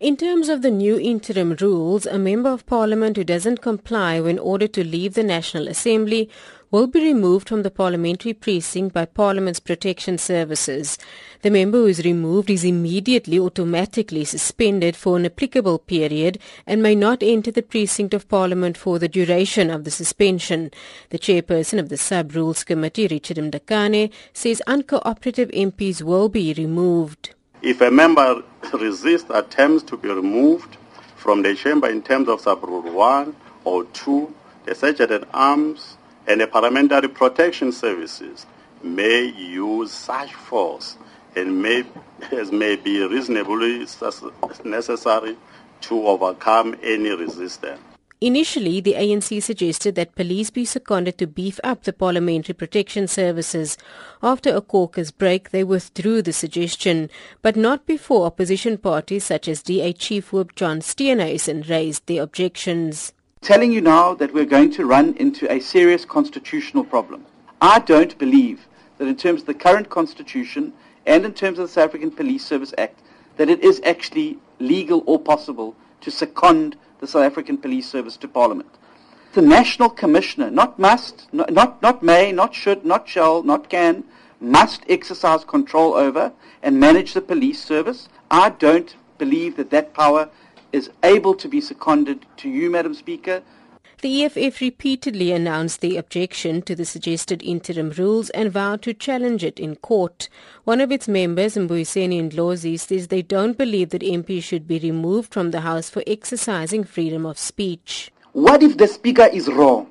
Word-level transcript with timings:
In 0.00 0.16
terms 0.16 0.48
of 0.48 0.62
the 0.62 0.70
new 0.70 0.98
interim 0.98 1.54
rules, 1.60 2.06
a 2.06 2.18
member 2.18 2.48
of 2.48 2.64
parliament 2.64 3.18
who 3.18 3.22
doesn't 3.22 3.60
comply 3.60 4.18
when 4.18 4.38
ordered 4.38 4.72
to 4.72 4.82
leave 4.82 5.12
the 5.12 5.22
National 5.22 5.68
Assembly 5.68 6.30
will 6.70 6.86
be 6.86 7.04
removed 7.04 7.46
from 7.46 7.64
the 7.64 7.70
parliamentary 7.70 8.32
precinct 8.32 8.94
by 8.94 9.04
Parliament's 9.04 9.60
protection 9.60 10.16
services. 10.16 10.96
The 11.42 11.50
member 11.50 11.76
who 11.76 11.86
is 11.86 12.02
removed 12.02 12.48
is 12.48 12.64
immediately 12.64 13.38
automatically 13.38 14.24
suspended 14.24 14.96
for 14.96 15.18
an 15.18 15.26
applicable 15.26 15.80
period 15.80 16.38
and 16.66 16.82
may 16.82 16.94
not 16.94 17.22
enter 17.22 17.50
the 17.50 17.60
precinct 17.60 18.14
of 18.14 18.26
Parliament 18.26 18.78
for 18.78 18.98
the 18.98 19.08
duration 19.08 19.68
of 19.68 19.84
the 19.84 19.90
suspension. 19.90 20.70
The 21.10 21.18
chairperson 21.18 21.78
of 21.78 21.90
the 21.90 21.98
Sub-Rules 21.98 22.64
Committee, 22.64 23.06
Richard 23.06 23.36
Mdakane, 23.36 24.10
says 24.32 24.62
uncooperative 24.66 25.54
MPs 25.54 26.00
will 26.00 26.30
be 26.30 26.54
removed. 26.54 27.29
If 27.62 27.82
a 27.82 27.90
member 27.90 28.42
resists 28.72 29.28
attempts 29.28 29.82
to 29.84 29.98
be 29.98 30.08
removed 30.08 30.78
from 31.16 31.42
the 31.42 31.54
chamber 31.54 31.90
in 31.90 32.00
terms 32.00 32.28
of 32.28 32.40
sub-rule 32.40 32.90
1 32.90 33.36
or 33.64 33.84
2, 33.84 34.34
the 34.64 34.74
Sergeant 34.74 35.10
at 35.10 35.28
Arms 35.34 35.98
and 36.26 36.40
the 36.40 36.46
Parliamentary 36.46 37.08
Protection 37.08 37.70
Services 37.70 38.46
may 38.82 39.24
use 39.24 39.92
such 39.92 40.32
force 40.32 40.96
and 41.36 41.60
may, 41.60 41.84
as 42.32 42.50
may 42.50 42.76
be 42.76 43.06
reasonably 43.06 43.86
necessary 44.64 45.36
to 45.82 46.08
overcome 46.08 46.74
any 46.82 47.10
resistance. 47.10 47.89
Initially, 48.22 48.82
the 48.82 48.96
ANC 48.98 49.42
suggested 49.42 49.94
that 49.94 50.14
police 50.14 50.50
be 50.50 50.66
seconded 50.66 51.16
to 51.16 51.26
beef 51.26 51.58
up 51.64 51.84
the 51.84 51.92
parliamentary 51.94 52.52
protection 52.52 53.08
services. 53.08 53.78
After 54.22 54.54
a 54.54 54.60
caucus 54.60 55.10
break, 55.10 55.52
they 55.52 55.64
withdrew 55.64 56.20
the 56.20 56.34
suggestion, 56.34 57.08
but 57.40 57.56
not 57.56 57.86
before 57.86 58.26
opposition 58.26 58.76
parties 58.76 59.24
such 59.24 59.48
as 59.48 59.62
DA 59.62 59.94
Chief 59.94 60.34
Whip 60.34 60.54
John 60.54 60.80
Steenhuisen 60.80 61.66
raised 61.66 62.06
their 62.06 62.22
objections. 62.22 63.14
Telling 63.40 63.72
you 63.72 63.80
now 63.80 64.12
that 64.12 64.34
we're 64.34 64.44
going 64.44 64.70
to 64.72 64.84
run 64.84 65.14
into 65.14 65.50
a 65.50 65.58
serious 65.58 66.04
constitutional 66.04 66.84
problem. 66.84 67.24
I 67.62 67.78
don't 67.78 68.18
believe 68.18 68.68
that 68.98 69.08
in 69.08 69.16
terms 69.16 69.40
of 69.40 69.46
the 69.46 69.54
current 69.54 69.88
constitution 69.88 70.74
and 71.06 71.24
in 71.24 71.32
terms 71.32 71.58
of 71.58 71.68
the 71.68 71.72
South 71.72 71.88
African 71.88 72.10
Police 72.10 72.44
Service 72.44 72.74
Act, 72.76 73.00
that 73.38 73.48
it 73.48 73.64
is 73.64 73.80
actually 73.82 74.36
legal 74.58 75.02
or 75.06 75.18
possible 75.18 75.74
to 76.00 76.10
second 76.10 76.76
the 77.00 77.06
South 77.06 77.24
African 77.24 77.56
Police 77.56 77.88
Service 77.88 78.16
to 78.18 78.28
Parliament. 78.28 78.68
The 79.32 79.42
National 79.42 79.88
Commissioner, 79.88 80.50
not 80.50 80.78
must, 80.78 81.28
not, 81.32 81.52
not, 81.52 81.80
not 81.82 82.02
may, 82.02 82.32
not 82.32 82.54
should, 82.54 82.84
not 82.84 83.08
shall, 83.08 83.42
not 83.42 83.68
can, 83.68 84.04
must 84.40 84.82
exercise 84.88 85.44
control 85.44 85.94
over 85.94 86.32
and 86.62 86.80
manage 86.80 87.14
the 87.14 87.20
police 87.20 87.62
service. 87.62 88.08
I 88.30 88.50
don't 88.50 88.94
believe 89.18 89.56
that 89.56 89.70
that 89.70 89.94
power 89.94 90.30
is 90.72 90.90
able 91.02 91.34
to 91.34 91.48
be 91.48 91.60
seconded 91.60 92.26
to 92.38 92.48
you, 92.48 92.70
Madam 92.70 92.94
Speaker. 92.94 93.42
The 94.02 94.24
EFF 94.24 94.62
repeatedly 94.62 95.30
announced 95.30 95.82
the 95.82 95.98
objection 95.98 96.62
to 96.62 96.74
the 96.74 96.86
suggested 96.86 97.42
interim 97.42 97.90
rules 97.90 98.30
and 98.30 98.50
vowed 98.50 98.80
to 98.82 98.94
challenge 98.94 99.44
it 99.44 99.60
in 99.60 99.76
court. 99.76 100.30
One 100.64 100.80
of 100.80 100.90
its 100.90 101.06
members, 101.06 101.54
Mbuyiseni 101.54 102.30
Ndlozi, 102.30 102.80
says 102.80 103.08
they 103.08 103.20
don't 103.20 103.58
believe 103.58 103.90
that 103.90 104.00
MPs 104.00 104.42
should 104.42 104.66
be 104.66 104.78
removed 104.78 105.34
from 105.34 105.50
the 105.50 105.60
House 105.60 105.90
for 105.90 106.02
exercising 106.06 106.82
freedom 106.84 107.26
of 107.26 107.38
speech. 107.38 108.10
What 108.32 108.62
if 108.62 108.78
the 108.78 108.88
Speaker 108.88 109.28
is 109.30 109.48
wrong? 109.48 109.90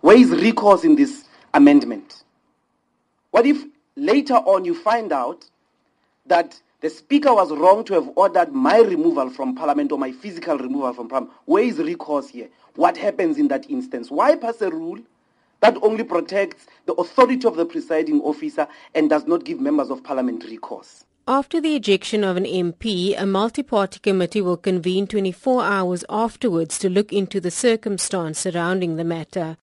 Where 0.00 0.16
is 0.16 0.30
recourse 0.30 0.82
in 0.82 0.96
this 0.96 1.24
amendment? 1.52 2.24
What 3.30 3.46
if 3.46 3.64
later 3.94 4.34
on 4.34 4.64
you 4.64 4.74
find 4.74 5.12
out 5.12 5.44
that 6.26 6.60
the 6.84 6.90
Speaker 6.90 7.32
was 7.32 7.50
wrong 7.50 7.82
to 7.82 7.94
have 7.94 8.10
ordered 8.14 8.52
my 8.52 8.76
removal 8.76 9.30
from 9.30 9.54
Parliament 9.54 9.90
or 9.90 9.96
my 9.96 10.12
physical 10.12 10.58
removal 10.58 10.92
from 10.92 11.08
Parliament. 11.08 11.34
Where 11.46 11.64
is 11.64 11.78
recourse 11.78 12.28
here? 12.28 12.50
What 12.74 12.98
happens 12.98 13.38
in 13.38 13.48
that 13.48 13.70
instance? 13.70 14.10
Why 14.10 14.36
pass 14.36 14.60
a 14.60 14.68
rule 14.68 14.98
that 15.60 15.78
only 15.80 16.04
protects 16.04 16.66
the 16.84 16.92
authority 16.92 17.48
of 17.48 17.56
the 17.56 17.64
presiding 17.64 18.20
officer 18.20 18.68
and 18.94 19.08
does 19.08 19.26
not 19.26 19.44
give 19.44 19.60
members 19.60 19.88
of 19.88 20.04
Parliament 20.04 20.44
recourse? 20.44 21.06
After 21.26 21.58
the 21.58 21.74
ejection 21.74 22.22
of 22.22 22.36
an 22.36 22.44
MP, 22.44 23.18
a 23.18 23.24
multi-party 23.24 24.00
committee 24.00 24.42
will 24.42 24.58
convene 24.58 25.06
24 25.06 25.64
hours 25.64 26.04
afterwards 26.10 26.78
to 26.80 26.90
look 26.90 27.14
into 27.14 27.40
the 27.40 27.50
circumstance 27.50 28.40
surrounding 28.40 28.96
the 28.96 29.04
matter. 29.04 29.56